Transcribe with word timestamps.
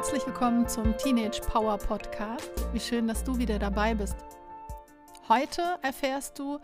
Herzlich 0.00 0.26
willkommen 0.26 0.66
zum 0.66 0.96
Teenage 0.96 1.42
Power 1.42 1.76
Podcast. 1.76 2.50
Wie 2.72 2.80
schön, 2.80 3.06
dass 3.06 3.22
du 3.22 3.36
wieder 3.36 3.58
dabei 3.58 3.94
bist. 3.94 4.16
Heute 5.28 5.60
erfährst 5.82 6.38
du, 6.38 6.58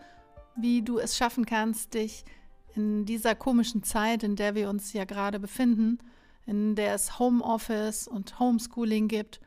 wie 0.55 0.81
du 0.81 0.97
es 0.97 1.15
schaffen 1.15 1.45
kannst, 1.45 1.93
dich 1.93 2.25
in 2.73 3.05
dieser 3.05 3.35
komischen 3.35 3.83
Zeit, 3.83 4.23
in 4.23 4.35
der 4.35 4.55
wir 4.55 4.71
uns 4.71 4.91
ja 4.91 5.05
gerade 5.05 5.39
befinden, 5.39 5.99
in 6.47 6.73
der 6.73 6.95
es 6.95 7.19
Homeoffice 7.19 8.07
und 8.07 8.39
Homeschooling 8.39 9.07
gibt, 9.07 9.39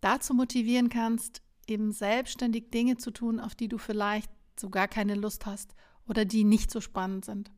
dazu 0.00 0.34
motivieren 0.34 0.88
kannst, 0.88 1.40
eben 1.68 1.92
selbstständig 1.92 2.72
Dinge 2.72 2.96
zu 2.96 3.12
tun, 3.12 3.38
auf 3.38 3.54
die 3.54 3.68
du 3.68 3.78
vielleicht 3.78 4.32
so 4.58 4.68
gar 4.68 4.88
keine 4.88 5.14
Lust 5.14 5.46
hast 5.46 5.76
oder 6.08 6.24
die 6.24 6.42
nicht 6.42 6.72
so 6.72 6.80
spannend 6.80 7.24
sind. 7.24 7.52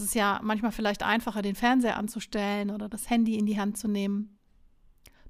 Es 0.00 0.06
ist 0.06 0.14
ja 0.14 0.40
manchmal 0.42 0.72
vielleicht 0.72 1.02
einfacher, 1.02 1.42
den 1.42 1.54
Fernseher 1.54 1.98
anzustellen 1.98 2.70
oder 2.70 2.88
das 2.88 3.10
Handy 3.10 3.36
in 3.36 3.44
die 3.44 3.60
Hand 3.60 3.76
zu 3.76 3.86
nehmen. 3.86 4.38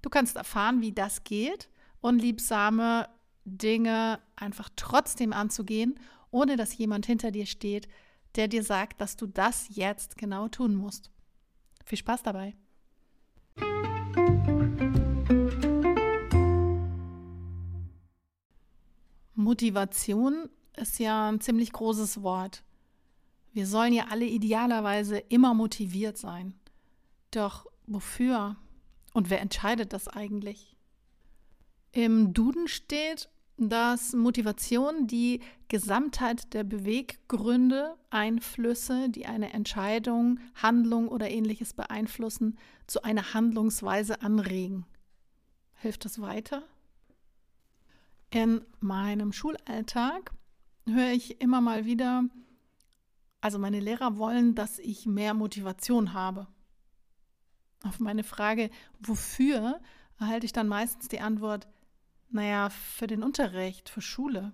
Du 0.00 0.08
kannst 0.08 0.36
erfahren, 0.36 0.80
wie 0.80 0.92
das 0.92 1.24
geht, 1.24 1.68
unliebsame 2.00 3.08
Dinge 3.44 4.20
einfach 4.36 4.68
trotzdem 4.76 5.32
anzugehen, 5.32 5.98
ohne 6.30 6.54
dass 6.54 6.78
jemand 6.78 7.04
hinter 7.04 7.32
dir 7.32 7.46
steht, 7.46 7.88
der 8.36 8.46
dir 8.46 8.62
sagt, 8.62 9.00
dass 9.00 9.16
du 9.16 9.26
das 9.26 9.66
jetzt 9.70 10.16
genau 10.16 10.46
tun 10.46 10.76
musst. 10.76 11.10
Viel 11.84 11.98
Spaß 11.98 12.22
dabei! 12.22 12.54
Motivation 19.34 20.48
ist 20.76 21.00
ja 21.00 21.28
ein 21.28 21.40
ziemlich 21.40 21.72
großes 21.72 22.22
Wort. 22.22 22.62
Wir 23.52 23.66
sollen 23.66 23.92
ja 23.92 24.06
alle 24.10 24.26
idealerweise 24.26 25.18
immer 25.18 25.54
motiviert 25.54 26.16
sein. 26.18 26.54
Doch 27.30 27.66
wofür? 27.86 28.56
Und 29.12 29.30
wer 29.30 29.40
entscheidet 29.40 29.92
das 29.92 30.08
eigentlich? 30.08 30.76
Im 31.92 32.32
Duden 32.32 32.68
steht, 32.68 33.28
dass 33.56 34.14
Motivation 34.14 35.06
die 35.06 35.40
Gesamtheit 35.68 36.54
der 36.54 36.64
Beweggründe, 36.64 37.96
Einflüsse, 38.08 39.10
die 39.10 39.26
eine 39.26 39.52
Entscheidung, 39.52 40.38
Handlung 40.54 41.08
oder 41.08 41.28
ähnliches 41.30 41.74
beeinflussen, 41.74 42.58
zu 42.86 43.02
einer 43.02 43.34
Handlungsweise 43.34 44.22
anregen. 44.22 44.86
Hilft 45.74 46.04
das 46.04 46.20
weiter? 46.20 46.62
In 48.30 48.62
meinem 48.78 49.32
Schulalltag 49.32 50.30
höre 50.86 51.10
ich 51.10 51.40
immer 51.40 51.60
mal 51.60 51.84
wieder, 51.84 52.24
also 53.40 53.58
meine 53.58 53.80
Lehrer 53.80 54.18
wollen, 54.18 54.54
dass 54.54 54.78
ich 54.78 55.06
mehr 55.06 55.34
Motivation 55.34 56.12
habe. 56.12 56.46
Auf 57.82 57.98
meine 57.98 58.24
Frage, 58.24 58.70
wofür, 59.00 59.80
erhalte 60.18 60.46
ich 60.46 60.52
dann 60.52 60.68
meistens 60.68 61.08
die 61.08 61.20
Antwort, 61.20 61.66
naja, 62.28 62.68
für 62.70 63.06
den 63.06 63.22
Unterricht, 63.22 63.88
für 63.88 64.02
Schule. 64.02 64.52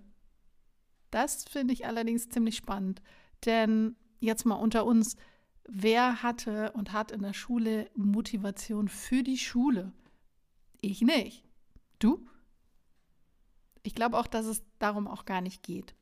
Das 1.11 1.43
finde 1.45 1.73
ich 1.73 1.85
allerdings 1.85 2.29
ziemlich 2.29 2.55
spannend, 2.55 3.01
denn 3.45 3.95
jetzt 4.19 4.45
mal 4.45 4.55
unter 4.55 4.85
uns, 4.85 5.15
wer 5.67 6.23
hatte 6.23 6.71
und 6.71 6.93
hat 6.93 7.11
in 7.11 7.21
der 7.21 7.33
Schule 7.33 7.89
Motivation 7.95 8.87
für 8.87 9.23
die 9.23 9.37
Schule? 9.37 9.91
Ich 10.81 11.01
nicht. 11.01 11.43
Du? 11.99 12.25
Ich 13.83 13.95
glaube 13.95 14.17
auch, 14.17 14.27
dass 14.27 14.45
es 14.45 14.63
darum 14.79 15.07
auch 15.07 15.25
gar 15.25 15.41
nicht 15.41 15.63
geht. 15.63 15.95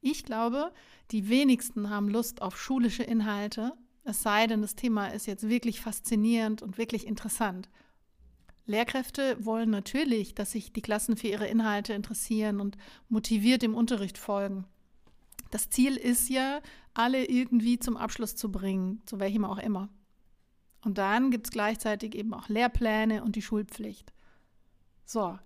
Ich 0.00 0.24
glaube, 0.24 0.72
die 1.10 1.28
wenigsten 1.28 1.90
haben 1.90 2.08
Lust 2.08 2.42
auf 2.42 2.60
schulische 2.60 3.02
Inhalte, 3.02 3.72
es 4.04 4.22
sei 4.22 4.46
denn, 4.46 4.62
das 4.62 4.74
Thema 4.74 5.08
ist 5.08 5.26
jetzt 5.26 5.48
wirklich 5.48 5.80
faszinierend 5.80 6.62
und 6.62 6.78
wirklich 6.78 7.06
interessant. 7.06 7.68
Lehrkräfte 8.66 9.36
wollen 9.44 9.70
natürlich, 9.70 10.34
dass 10.34 10.52
sich 10.52 10.72
die 10.72 10.82
Klassen 10.82 11.16
für 11.16 11.28
ihre 11.28 11.46
Inhalte 11.46 11.92
interessieren 11.92 12.60
und 12.60 12.76
motiviert 13.08 13.62
im 13.62 13.74
Unterricht 13.74 14.16
folgen. 14.16 14.64
Das 15.50 15.68
Ziel 15.68 15.96
ist 15.96 16.28
ja, 16.28 16.60
alle 16.94 17.24
irgendwie 17.26 17.78
zum 17.78 17.96
Abschluss 17.96 18.36
zu 18.36 18.50
bringen, 18.50 19.02
zu 19.06 19.18
welchem 19.20 19.44
auch 19.44 19.58
immer. 19.58 19.88
Und 20.82 20.98
dann 20.98 21.30
gibt 21.30 21.46
es 21.46 21.50
gleichzeitig 21.50 22.14
eben 22.14 22.32
auch 22.32 22.48
Lehrpläne 22.48 23.22
und 23.22 23.36
die 23.36 23.42
Schulpflicht. 23.42 24.12
So, 25.04 25.38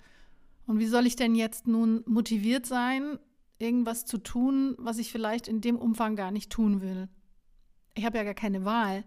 und 0.66 0.78
wie 0.78 0.86
soll 0.86 1.06
ich 1.06 1.16
denn 1.16 1.34
jetzt 1.34 1.66
nun 1.66 2.02
motiviert 2.06 2.66
sein, 2.66 3.18
irgendwas 3.64 4.04
zu 4.04 4.18
tun, 4.18 4.76
was 4.78 4.98
ich 4.98 5.10
vielleicht 5.10 5.48
in 5.48 5.60
dem 5.60 5.76
Umfang 5.76 6.16
gar 6.16 6.30
nicht 6.30 6.50
tun 6.50 6.80
will. 6.80 7.08
Ich 7.94 8.04
habe 8.04 8.18
ja 8.18 8.24
gar 8.24 8.34
keine 8.34 8.64
Wahl. 8.64 9.04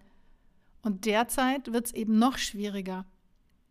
Und 0.82 1.06
derzeit 1.06 1.72
wird 1.72 1.88
es 1.88 1.94
eben 1.94 2.18
noch 2.18 2.38
schwieriger. 2.38 3.06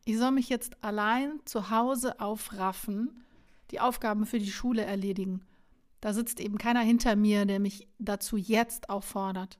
Ich 0.04 0.18
soll 0.18 0.30
mich 0.30 0.48
jetzt 0.48 0.82
allein 0.84 1.40
zu 1.44 1.70
Hause 1.70 2.20
aufraffen, 2.20 3.24
die 3.70 3.80
Aufgaben 3.80 4.26
für 4.26 4.38
die 4.38 4.50
Schule 4.50 4.84
erledigen. 4.84 5.44
Da 6.00 6.12
sitzt 6.12 6.40
eben 6.40 6.58
keiner 6.58 6.80
hinter 6.80 7.16
mir, 7.16 7.46
der 7.46 7.58
mich 7.58 7.88
dazu 7.98 8.36
jetzt 8.36 8.90
auffordert. 8.90 9.58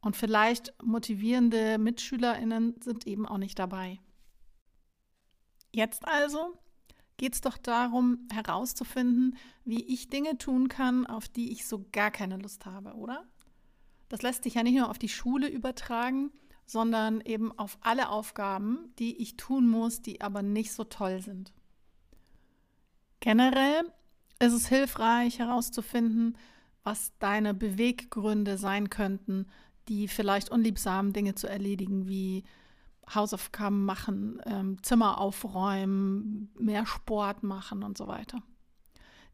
Und 0.00 0.16
vielleicht 0.16 0.74
motivierende 0.82 1.78
Mitschülerinnen 1.78 2.74
sind 2.82 3.06
eben 3.06 3.26
auch 3.26 3.38
nicht 3.38 3.58
dabei. 3.58 3.98
Jetzt 5.72 6.06
also 6.06 6.58
geht 7.16 7.34
es 7.34 7.40
doch 7.40 7.56
darum, 7.56 8.28
herauszufinden, 8.32 9.36
wie 9.64 9.82
ich 9.84 10.08
Dinge 10.08 10.38
tun 10.38 10.68
kann, 10.68 11.06
auf 11.06 11.28
die 11.28 11.52
ich 11.52 11.66
so 11.66 11.86
gar 11.92 12.10
keine 12.10 12.36
Lust 12.36 12.66
habe, 12.66 12.94
oder? 12.94 13.24
Das 14.08 14.22
lässt 14.22 14.44
sich 14.44 14.54
ja 14.54 14.62
nicht 14.62 14.76
nur 14.76 14.90
auf 14.90 14.98
die 14.98 15.08
Schule 15.08 15.48
übertragen, 15.48 16.30
sondern 16.66 17.20
eben 17.20 17.56
auf 17.58 17.78
alle 17.80 18.08
Aufgaben, 18.08 18.92
die 18.98 19.16
ich 19.16 19.36
tun 19.36 19.68
muss, 19.68 20.02
die 20.02 20.20
aber 20.20 20.42
nicht 20.42 20.72
so 20.72 20.84
toll 20.84 21.22
sind. 21.22 21.52
Generell 23.20 23.92
ist 24.40 24.52
es 24.52 24.68
hilfreich 24.68 25.38
herauszufinden, 25.38 26.36
was 26.82 27.12
deine 27.18 27.54
Beweggründe 27.54 28.58
sein 28.58 28.90
könnten, 28.90 29.46
die 29.88 30.08
vielleicht 30.08 30.50
unliebsamen 30.50 31.12
Dinge 31.12 31.34
zu 31.34 31.48
erledigen, 31.48 32.08
wie 32.08 32.44
Hausaufgaben 33.14 33.84
machen, 33.84 34.40
ähm, 34.46 34.82
Zimmer 34.82 35.20
aufräumen, 35.20 36.50
mehr 36.58 36.86
Sport 36.86 37.42
machen 37.42 37.82
und 37.82 37.96
so 37.96 38.08
weiter. 38.08 38.42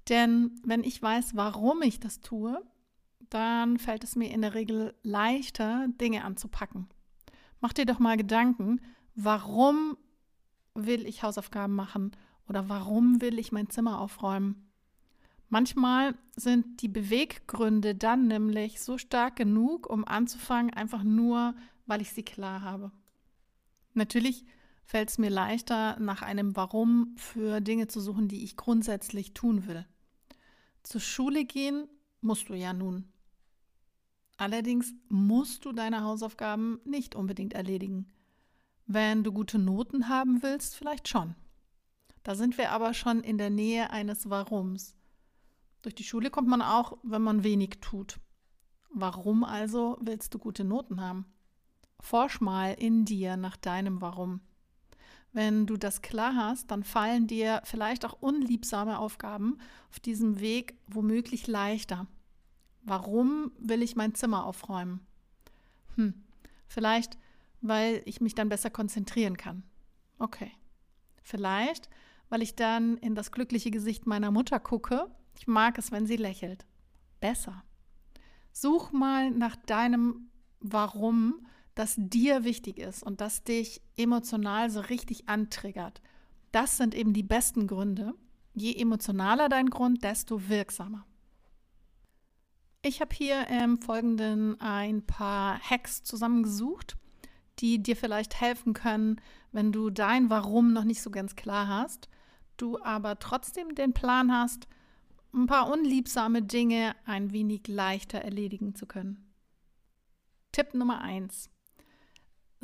Denn 0.08 0.60
wenn 0.64 0.84
ich 0.84 1.00
weiß, 1.00 1.36
warum 1.36 1.82
ich 1.82 2.00
das 2.00 2.20
tue, 2.20 2.62
dann 3.30 3.78
fällt 3.78 4.04
es 4.04 4.16
mir 4.16 4.30
in 4.30 4.42
der 4.42 4.54
Regel 4.54 4.94
leichter, 5.02 5.86
Dinge 6.00 6.24
anzupacken. 6.24 6.88
Mach 7.60 7.72
dir 7.72 7.86
doch 7.86 7.98
mal 7.98 8.16
Gedanken, 8.16 8.80
warum 9.14 9.96
will 10.74 11.06
ich 11.06 11.22
Hausaufgaben 11.22 11.74
machen 11.74 12.12
oder 12.48 12.68
warum 12.68 13.20
will 13.20 13.38
ich 13.38 13.52
mein 13.52 13.70
Zimmer 13.70 14.00
aufräumen? 14.00 14.68
Manchmal 15.48 16.14
sind 16.34 16.80
die 16.82 16.88
Beweggründe 16.88 17.94
dann 17.94 18.26
nämlich 18.26 18.80
so 18.80 18.96
stark 18.98 19.36
genug, 19.36 19.88
um 19.88 20.06
anzufangen, 20.06 20.72
einfach 20.72 21.04
nur, 21.04 21.54
weil 21.86 22.00
ich 22.00 22.12
sie 22.12 22.22
klar 22.22 22.62
habe. 22.62 22.90
Natürlich 23.94 24.44
fällt 24.84 25.10
es 25.10 25.18
mir 25.18 25.30
leichter, 25.30 25.98
nach 26.00 26.22
einem 26.22 26.56
Warum 26.56 27.14
für 27.16 27.60
Dinge 27.60 27.88
zu 27.88 28.00
suchen, 28.00 28.28
die 28.28 28.44
ich 28.44 28.56
grundsätzlich 28.56 29.34
tun 29.34 29.66
will. 29.66 29.86
Zur 30.82 31.00
Schule 31.00 31.44
gehen 31.44 31.88
musst 32.20 32.48
du 32.48 32.54
ja 32.54 32.72
nun. 32.72 33.12
Allerdings 34.36 34.92
musst 35.08 35.64
du 35.64 35.72
deine 35.72 36.02
Hausaufgaben 36.02 36.80
nicht 36.84 37.14
unbedingt 37.14 37.54
erledigen. 37.54 38.08
Wenn 38.86 39.22
du 39.22 39.32
gute 39.32 39.58
Noten 39.58 40.08
haben 40.08 40.42
willst, 40.42 40.74
vielleicht 40.74 41.08
schon. 41.08 41.36
Da 42.22 42.34
sind 42.34 42.58
wir 42.58 42.70
aber 42.72 42.94
schon 42.94 43.20
in 43.20 43.38
der 43.38 43.50
Nähe 43.50 43.90
eines 43.90 44.30
Warums. 44.30 44.96
Durch 45.82 45.94
die 45.94 46.04
Schule 46.04 46.30
kommt 46.30 46.48
man 46.48 46.62
auch, 46.62 46.98
wenn 47.02 47.22
man 47.22 47.44
wenig 47.44 47.80
tut. 47.80 48.18
Warum 48.90 49.44
also 49.44 49.96
willst 50.00 50.34
du 50.34 50.38
gute 50.38 50.64
Noten 50.64 51.00
haben? 51.00 51.26
Forsch 52.02 52.40
mal 52.40 52.74
in 52.74 53.04
dir 53.04 53.36
nach 53.36 53.56
deinem 53.56 54.00
Warum. 54.02 54.40
Wenn 55.32 55.66
du 55.66 55.78
das 55.78 56.02
klar 56.02 56.34
hast, 56.36 56.70
dann 56.70 56.82
fallen 56.84 57.26
dir 57.26 57.62
vielleicht 57.64 58.04
auch 58.04 58.20
unliebsame 58.20 58.98
Aufgaben 58.98 59.56
auf 59.88 60.00
diesem 60.00 60.40
Weg 60.40 60.76
womöglich 60.88 61.46
leichter. 61.46 62.06
Warum 62.82 63.52
will 63.56 63.82
ich 63.82 63.96
mein 63.96 64.14
Zimmer 64.14 64.44
aufräumen? 64.44 65.00
Hm, 65.94 66.12
vielleicht, 66.66 67.16
weil 67.60 68.02
ich 68.04 68.20
mich 68.20 68.34
dann 68.34 68.48
besser 68.48 68.68
konzentrieren 68.68 69.36
kann. 69.36 69.62
Okay. 70.18 70.50
Vielleicht, 71.22 71.88
weil 72.28 72.42
ich 72.42 72.56
dann 72.56 72.98
in 72.98 73.14
das 73.14 73.30
glückliche 73.30 73.70
Gesicht 73.70 74.06
meiner 74.06 74.32
Mutter 74.32 74.58
gucke. 74.58 75.06
Ich 75.38 75.46
mag 75.46 75.78
es, 75.78 75.92
wenn 75.92 76.06
sie 76.06 76.16
lächelt. 76.16 76.66
Besser. 77.20 77.62
Such 78.52 78.90
mal 78.90 79.30
nach 79.30 79.54
deinem 79.54 80.28
Warum 80.58 81.46
das 81.74 81.94
dir 81.96 82.44
wichtig 82.44 82.78
ist 82.78 83.02
und 83.02 83.20
das 83.20 83.44
dich 83.44 83.80
emotional 83.96 84.70
so 84.70 84.80
richtig 84.80 85.28
antriggert. 85.28 86.02
Das 86.50 86.76
sind 86.76 86.94
eben 86.94 87.12
die 87.12 87.22
besten 87.22 87.66
Gründe. 87.66 88.14
Je 88.54 88.74
emotionaler 88.74 89.48
dein 89.48 89.70
Grund, 89.70 90.04
desto 90.04 90.48
wirksamer. 90.48 91.06
Ich 92.82 93.00
habe 93.00 93.14
hier 93.14 93.46
im 93.48 93.78
Folgenden 93.78 94.60
ein 94.60 95.06
paar 95.06 95.58
Hacks 95.60 96.02
zusammengesucht, 96.02 96.96
die 97.60 97.82
dir 97.82 97.96
vielleicht 97.96 98.40
helfen 98.40 98.74
können, 98.74 99.20
wenn 99.52 99.72
du 99.72 99.88
dein 99.88 100.30
Warum 100.30 100.72
noch 100.72 100.84
nicht 100.84 101.00
so 101.00 101.10
ganz 101.10 101.36
klar 101.36 101.68
hast, 101.68 102.08
du 102.56 102.82
aber 102.82 103.18
trotzdem 103.18 103.74
den 103.74 103.92
Plan 103.92 104.32
hast, 104.32 104.66
ein 105.32 105.46
paar 105.46 105.70
unliebsame 105.70 106.42
Dinge 106.42 106.94
ein 107.06 107.32
wenig 107.32 107.68
leichter 107.68 108.18
erledigen 108.18 108.74
zu 108.74 108.86
können. 108.86 109.32
Tipp 110.50 110.74
Nummer 110.74 111.00
eins: 111.00 111.48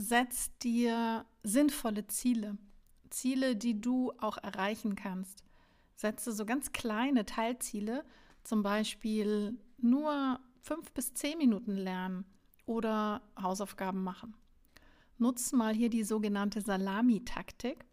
Setz 0.01 0.57
dir 0.59 1.27
sinnvolle 1.43 2.07
Ziele. 2.07 2.57
Ziele, 3.11 3.57
die 3.57 3.81
du 3.81 4.13
auch 4.19 4.39
erreichen 4.39 4.95
kannst. 4.95 5.43
Setze 5.97 6.31
so 6.31 6.47
ganz 6.47 6.71
kleine 6.71 7.27
Teilziele, 7.27 8.05
zum 8.45 8.63
Beispiel 8.63 9.59
nur 9.77 10.39
fünf 10.63 10.93
bis 10.93 11.15
zehn 11.15 11.37
Minuten 11.39 11.75
lernen 11.75 12.25
oder 12.65 13.23
Hausaufgaben 13.43 14.05
machen. 14.05 14.37
Nutz 15.17 15.51
mal 15.51 15.75
hier 15.75 15.91
die 15.91 16.05
sogenannte 16.05 16.61
Salami-Taktik. 16.61 17.85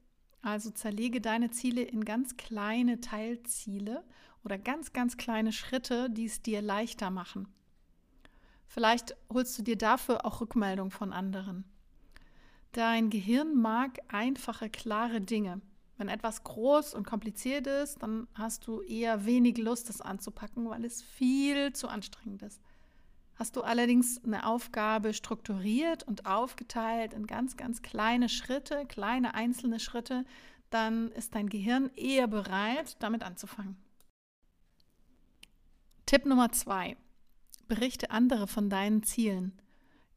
Also 0.43 0.69
zerlege 0.69 1.21
deine 1.21 1.49
Ziele 1.49 1.81
in 1.81 2.05
ganz 2.05 2.37
kleine 2.37 3.01
Teilziele 3.01 4.03
oder 4.43 4.59
ganz, 4.59 4.93
ganz 4.93 5.17
kleine 5.17 5.51
Schritte, 5.51 6.11
die 6.11 6.25
es 6.25 6.43
dir 6.43 6.61
leichter 6.61 7.09
machen. 7.09 7.47
Vielleicht 8.67 9.17
holst 9.33 9.57
du 9.57 9.63
dir 9.63 9.75
dafür 9.75 10.23
auch 10.23 10.39
Rückmeldung 10.39 10.91
von 10.91 11.11
anderen. 11.11 11.65
Dein 12.75 13.09
Gehirn 13.09 13.55
mag 13.55 13.99
einfache, 14.09 14.69
klare 14.69 15.21
Dinge. 15.21 15.61
Wenn 15.95 16.09
etwas 16.09 16.43
groß 16.43 16.93
und 16.93 17.07
kompliziert 17.07 17.67
ist, 17.67 18.03
dann 18.03 18.27
hast 18.33 18.67
du 18.67 18.81
eher 18.81 19.25
wenig 19.25 19.57
Lust, 19.57 19.89
es 19.89 20.01
anzupacken, 20.01 20.69
weil 20.69 20.83
es 20.83 21.01
viel 21.01 21.71
zu 21.71 21.87
anstrengend 21.87 22.41
ist. 22.41 22.61
Hast 23.35 23.55
du 23.55 23.61
allerdings 23.61 24.21
eine 24.25 24.45
Aufgabe 24.45 25.13
strukturiert 25.13 26.03
und 26.03 26.25
aufgeteilt 26.25 27.13
in 27.13 27.27
ganz, 27.27 27.55
ganz 27.55 27.81
kleine 27.81 28.27
Schritte, 28.27 28.85
kleine 28.87 29.35
einzelne 29.35 29.79
Schritte, 29.79 30.25
dann 30.69 31.11
ist 31.11 31.33
dein 31.33 31.47
Gehirn 31.47 31.89
eher 31.95 32.27
bereit, 32.27 33.01
damit 33.01 33.23
anzufangen. 33.23 33.77
Tipp 36.05 36.25
Nummer 36.25 36.51
zwei. 36.51 36.97
Berichte 37.69 38.11
andere 38.11 38.47
von 38.47 38.69
deinen 38.69 39.01
Zielen. 39.01 39.61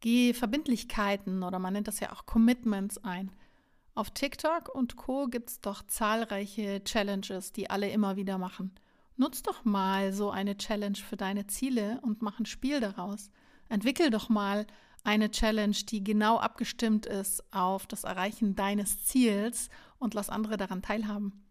Geh 0.01 0.33
Verbindlichkeiten 0.33 1.43
oder 1.43 1.59
man 1.59 1.73
nennt 1.73 1.89
das 1.89 2.01
ja 2.01 2.13
auch 2.13 2.27
Commitments 2.27 2.99
ein. 2.99 3.33
Auf 3.95 4.11
TikTok 4.11 4.73
und 4.73 4.97
Co 4.97 5.27
gibt 5.27 5.51
es 5.51 5.61
doch 5.61 5.83
zahlreiche 5.87 6.85
Challenges, 6.85 7.53
die 7.53 7.69
alle 7.69 7.91
immer 7.91 8.15
wieder 8.15 8.39
machen. 8.39 8.73
Nutz 9.17 9.43
doch 9.43 9.65
mal 9.65 10.13
so 10.13 10.31
eine 10.31 10.57
Challenge 10.57 10.97
für 10.97 11.17
deine 11.17 11.49
Ziele 11.49 11.99
und 12.03 12.23
mach 12.23 12.39
ein 12.39 12.47
Spiel 12.47 12.79
daraus. 12.79 13.31
Entwickel 13.69 14.11
doch 14.11 14.29
mal 14.29 14.67
eine 15.03 15.33
Challenge, 15.33 15.75
die 15.89 16.05
genau 16.05 16.39
abgestimmt 16.39 17.07
ist 17.07 17.43
auf 17.53 17.87
das 17.89 18.05
Erreichen 18.05 18.55
deines 18.55 19.05
Ziels 19.05 19.69
und 19.99 20.15
lass 20.15 20.31
andere 20.31 20.57
daran 20.57 20.83
teilhaben. 20.83 21.45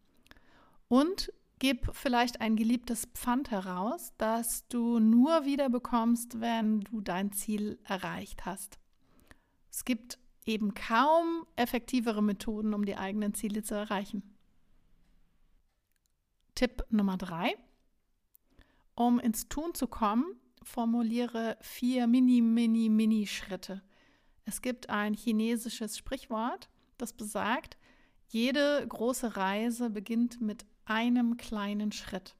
Und 0.87 1.33
gib 1.59 1.89
vielleicht 1.95 2.41
ein 2.41 2.55
geliebtes 2.55 3.07
Pfand 3.13 3.51
heraus, 3.51 4.13
das 4.17 4.67
du 4.67 4.99
nur 4.99 5.45
wieder 5.45 5.69
bekommst, 5.69 6.39
wenn 6.39 6.81
du 6.81 7.01
dein 7.01 7.31
Ziel 7.31 7.79
erreicht 7.83 8.45
hast. 8.45 8.79
Es 9.71 9.85
gibt 9.85 10.19
eben 10.45 10.73
kaum 10.73 11.45
effektivere 11.55 12.23
Methoden, 12.23 12.73
um 12.73 12.85
die 12.85 12.97
eigenen 12.97 13.33
Ziele 13.33 13.63
zu 13.63 13.75
erreichen. 13.75 14.23
Tipp 16.55 16.85
Nummer 16.89 17.17
drei. 17.17 17.55
Um 18.95 19.19
ins 19.19 19.47
Tun 19.47 19.75
zu 19.75 19.87
kommen, 19.87 20.25
formuliere 20.63 21.57
vier 21.61 22.07
Mini, 22.07 22.41
Mini, 22.41 22.89
Mini-Schritte. 22.89 23.83
Es 24.45 24.61
gibt 24.61 24.89
ein 24.89 25.13
chinesisches 25.13 25.97
Sprichwort, 25.97 26.69
das 26.97 27.13
besagt, 27.13 27.77
jede 28.27 28.85
große 28.87 29.37
Reise 29.37 29.89
beginnt 29.89 30.41
mit 30.41 30.65
einem 30.87 31.37
kleinen 31.37 31.91
Schritt. 31.91 32.35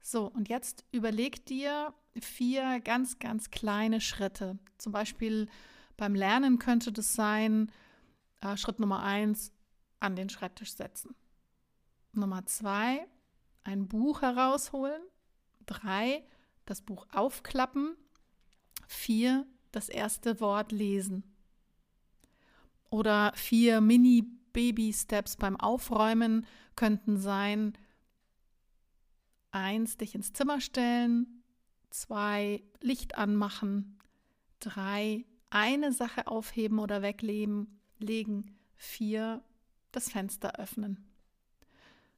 So, 0.00 0.26
und 0.26 0.48
jetzt 0.48 0.84
überleg 0.92 1.44
dir 1.46 1.94
vier 2.20 2.80
ganz, 2.80 3.18
ganz 3.18 3.50
kleine 3.50 4.00
Schritte. 4.00 4.58
Zum 4.78 4.92
Beispiel 4.92 5.48
beim 5.96 6.14
Lernen 6.14 6.58
könnte 6.58 6.92
das 6.92 7.14
sein, 7.14 7.70
äh, 8.40 8.56
Schritt 8.56 8.80
Nummer 8.80 9.02
eins, 9.02 9.52
an 10.00 10.16
den 10.16 10.28
Schreibtisch 10.28 10.74
setzen. 10.74 11.14
Nummer 12.12 12.46
zwei, 12.46 13.06
ein 13.64 13.88
Buch 13.88 14.22
herausholen. 14.22 15.02
Drei, 15.66 16.24
das 16.64 16.80
Buch 16.80 17.06
aufklappen. 17.12 17.96
Vier, 18.86 19.46
das 19.72 19.88
erste 19.88 20.40
Wort 20.40 20.72
lesen. 20.72 21.24
Oder 22.90 23.32
vier 23.34 23.80
Mini-Baby-Steps 24.54 25.36
beim 25.36 25.56
Aufräumen 25.56 26.46
könnten 26.76 27.16
sein, 27.16 27.76
eins, 29.50 29.96
dich 29.96 30.14
ins 30.14 30.32
Zimmer 30.32 30.60
stellen, 30.60 31.42
zwei, 31.90 32.62
Licht 32.80 33.16
anmachen, 33.16 33.98
drei, 34.60 35.24
eine 35.50 35.92
Sache 35.92 36.26
aufheben 36.26 36.78
oder 36.78 37.02
weglegen, 37.02 37.80
legen, 37.98 38.56
vier, 38.76 39.42
das 39.92 40.10
Fenster 40.10 40.58
öffnen. 40.58 41.04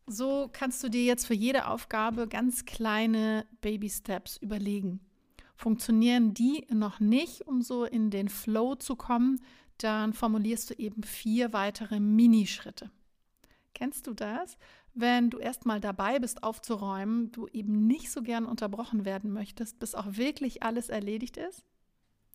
So 0.06 0.48
kannst 0.52 0.82
du 0.82 0.88
dir 0.88 1.04
jetzt 1.04 1.26
für 1.26 1.34
jede 1.34 1.68
Aufgabe 1.68 2.26
ganz 2.26 2.64
kleine 2.64 3.46
Baby-Steps 3.60 4.38
überlegen. 4.38 5.00
Funktionieren 5.54 6.34
die 6.34 6.66
noch 6.70 7.00
nicht, 7.00 7.42
um 7.46 7.62
so 7.62 7.84
in 7.84 8.10
den 8.10 8.28
Flow 8.28 8.74
zu 8.74 8.96
kommen, 8.96 9.40
dann 9.84 10.12
formulierst 10.12 10.70
du 10.70 10.74
eben 10.74 11.02
vier 11.02 11.52
weitere 11.52 12.00
Minischritte. 12.00 12.90
Kennst 13.74 14.06
du 14.06 14.14
das? 14.14 14.58
Wenn 14.94 15.30
du 15.30 15.38
erstmal 15.38 15.80
dabei 15.80 16.18
bist 16.18 16.42
aufzuräumen, 16.42 17.30
du 17.32 17.46
eben 17.48 17.86
nicht 17.86 18.10
so 18.10 18.22
gern 18.22 18.44
unterbrochen 18.46 19.04
werden 19.04 19.32
möchtest, 19.32 19.78
bis 19.78 19.94
auch 19.94 20.16
wirklich 20.16 20.62
alles 20.62 20.88
erledigt 20.88 21.36
ist? 21.36 21.64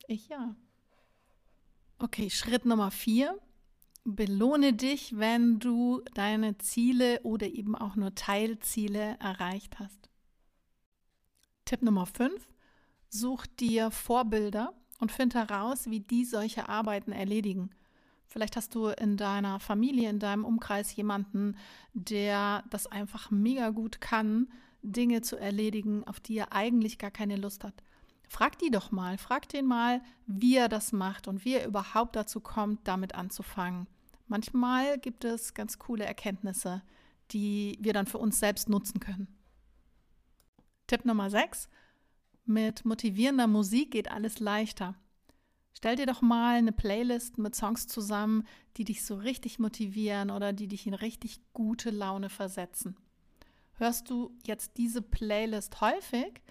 Ich 0.07 0.30
ja. 0.30 0.56
Okay, 2.00 2.30
Schritt 2.30 2.65
Nummer 2.65 2.92
vier. 2.92 3.38
Belohne 4.03 4.74
dich, 4.74 5.18
wenn 5.18 5.59
du 5.59 6.01
deine 6.13 6.57
Ziele 6.59 7.21
oder 7.24 7.47
eben 7.47 7.75
auch 7.75 7.95
nur 7.95 8.14
Teilziele 8.14 9.18
erreicht 9.19 9.80
hast. 9.80 10.09
Tipp 11.66 11.81
Nummer 11.81 12.06
5. 12.06 12.47
Such 13.09 13.47
dir 13.47 13.90
Vorbilder 13.90 14.73
und 14.99 15.11
find 15.11 15.35
heraus, 15.35 15.90
wie 15.90 15.99
die 15.99 16.25
solche 16.25 16.69
Arbeiten 16.69 17.11
erledigen. 17.11 17.69
Vielleicht 18.28 18.56
hast 18.56 18.75
du 18.75 18.87
in 18.87 19.18
deiner 19.18 19.59
Familie, 19.59 20.09
in 20.09 20.19
deinem 20.19 20.45
Umkreis 20.45 20.95
jemanden, 20.95 21.56
der 21.94 22.64
das 22.69 22.87
einfach 22.87 23.31
mega 23.31 23.69
gut 23.69 24.02
kann, 24.02 24.49
Dinge 24.81 25.21
zu 25.21 25.37
erledigen, 25.37 26.04
auf 26.06 26.19
die 26.19 26.37
er 26.37 26.54
eigentlich 26.54 26.97
gar 26.97 27.11
keine 27.11 27.37
Lust 27.37 27.64
hat. 27.64 27.73
Frag 28.28 28.57
die 28.59 28.71
doch 28.71 28.92
mal, 28.92 29.18
frag 29.18 29.47
den 29.49 29.66
mal, 29.66 30.02
wie 30.25 30.57
er 30.57 30.69
das 30.69 30.92
macht 30.92 31.28
und 31.28 31.45
wie 31.45 31.54
er 31.54 31.68
überhaupt 31.68 32.16
dazu 32.16 32.40
kommt, 32.40 32.87
damit 32.87 33.16
anzufangen. 33.16 33.87
Manchmal 34.28 34.97
gibt 34.97 35.23
es 35.23 35.54
ganz 35.54 35.78
coole 35.78 36.06
Erkenntnisse, 36.06 36.81
die 37.31 37.78
wir 37.80 37.94
dann 37.94 38.07
für 38.07 38.18
uns 38.18 38.40
selbst 38.40 38.69
nutzen 38.69 38.99
können. 38.99 39.28
Tipp 40.87 41.06
Nummer 41.06 41.30
6. 41.30 41.69
Mit 42.45 42.85
motivierender 42.85 43.47
Musik 43.47 43.90
geht 43.92 44.11
alles 44.11 44.40
leichter. 44.40 44.94
Stell 45.73 45.95
dir 45.95 46.06
doch 46.06 46.21
mal 46.21 46.56
eine 46.56 46.71
Playlist 46.71 47.40
mit 47.40 47.56
Songs 47.56 47.87
zusammen, 47.87 48.44
die 48.78 48.83
dich 48.83 49.04
so 49.04 49.16
richtig 49.16 49.57
motivieren 49.57 50.30
oder 50.30 50.54
die 50.54 50.68
dich 50.68 50.85
in 50.85 50.94
richtig 50.94 51.42
gute 51.54 51.90
Laune 51.90 52.30
versetzen. 52.30 52.95
Hörst 53.73 54.09
du 54.09 54.31
jetzt 54.45 54.78
diese 54.78 55.02
Playlist 55.02 55.81
häufig, 55.81 56.42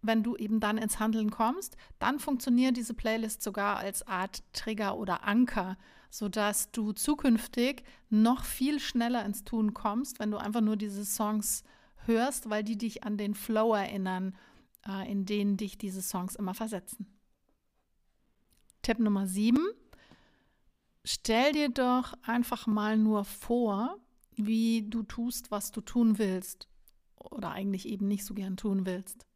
wenn 0.00 0.22
du 0.22 0.34
eben 0.36 0.60
dann 0.60 0.78
ins 0.78 0.98
Handeln 0.98 1.30
kommst, 1.30 1.76
dann 1.98 2.18
funktioniert 2.18 2.76
diese 2.76 2.94
Playlist 2.94 3.42
sogar 3.42 3.76
als 3.76 4.06
Art 4.06 4.42
Trigger 4.54 4.96
oder 4.96 5.24
Anker, 5.24 5.76
sodass 6.10 6.70
du 6.70 6.92
zukünftig 6.92 7.82
noch 8.08 8.44
viel 8.44 8.80
schneller 8.80 9.24
ins 9.24 9.44
Tun 9.44 9.74
kommst, 9.74 10.20
wenn 10.20 10.30
du 10.30 10.38
einfach 10.38 10.62
nur 10.62 10.76
diese 10.76 11.04
Songs 11.04 11.64
hörst, 12.06 12.48
weil 12.48 12.64
die 12.64 12.78
dich 12.78 13.04
an 13.04 13.18
den 13.18 13.34
Flow 13.34 13.74
erinnern, 13.74 14.34
in 15.06 15.26
den 15.26 15.56
dich 15.56 15.76
diese 15.76 16.02
Songs 16.02 16.34
immer 16.34 16.54
versetzen. 16.54 17.06
Tipp 18.82 18.98
Nummer 18.98 19.26
7. 19.26 19.58
Stell 21.04 21.52
dir 21.52 21.68
doch 21.68 22.14
einfach 22.22 22.66
mal 22.66 22.96
nur 22.96 23.24
vor, 23.24 23.98
wie 24.34 24.88
du 24.88 25.02
tust, 25.02 25.50
was 25.50 25.72
du 25.72 25.80
tun 25.80 26.18
willst 26.18 26.68
oder 27.16 27.50
eigentlich 27.50 27.86
eben 27.86 28.08
nicht 28.08 28.24
so 28.24 28.34
gern 28.34 28.56
tun 28.56 28.86
willst. 28.86 29.26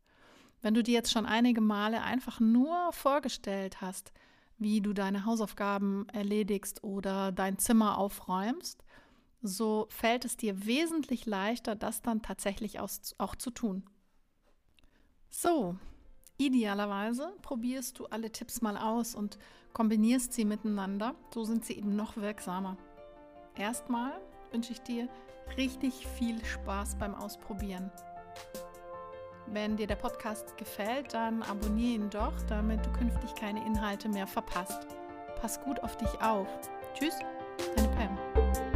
Wenn 0.60 0.74
du 0.74 0.82
dir 0.82 0.94
jetzt 0.94 1.10
schon 1.10 1.26
einige 1.26 1.60
Male 1.60 2.02
einfach 2.02 2.40
nur 2.40 2.92
vorgestellt 2.92 3.80
hast, 3.80 4.12
wie 4.58 4.80
du 4.80 4.92
deine 4.92 5.24
Hausaufgaben 5.24 6.08
erledigst 6.10 6.84
oder 6.84 7.32
dein 7.32 7.58
Zimmer 7.58 7.98
aufräumst, 7.98 8.84
so 9.42 9.86
fällt 9.90 10.24
es 10.24 10.36
dir 10.36 10.66
wesentlich 10.66 11.26
leichter, 11.26 11.74
das 11.74 12.00
dann 12.00 12.22
tatsächlich 12.22 12.78
auch 12.78 13.36
zu 13.36 13.50
tun. 13.50 13.82
So, 15.34 15.76
Idealerweise 16.42 17.32
probierst 17.42 18.00
du 18.00 18.06
alle 18.06 18.32
Tipps 18.32 18.62
mal 18.62 18.76
aus 18.76 19.14
und 19.14 19.38
kombinierst 19.72 20.32
sie 20.32 20.44
miteinander. 20.44 21.14
So 21.32 21.44
sind 21.44 21.64
sie 21.64 21.74
eben 21.74 21.94
noch 21.94 22.16
wirksamer. 22.16 22.76
Erstmal 23.56 24.12
wünsche 24.50 24.72
ich 24.72 24.80
dir 24.80 25.08
richtig 25.56 26.06
viel 26.18 26.44
Spaß 26.44 26.96
beim 26.96 27.14
Ausprobieren. 27.14 27.92
Wenn 29.46 29.76
dir 29.76 29.86
der 29.86 29.96
Podcast 29.96 30.56
gefällt, 30.56 31.14
dann 31.14 31.44
abonniere 31.44 31.94
ihn 31.94 32.10
doch, 32.10 32.34
damit 32.48 32.84
du 32.84 32.90
künftig 32.92 33.34
keine 33.36 33.64
Inhalte 33.64 34.08
mehr 34.08 34.26
verpasst. 34.26 34.86
Pass 35.40 35.60
gut 35.62 35.80
auf 35.80 35.96
dich 35.96 36.20
auf. 36.22 36.48
Tschüss, 36.94 37.18
deine 37.76 37.88
Pam. 37.88 38.71